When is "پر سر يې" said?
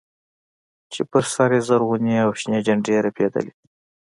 1.11-1.61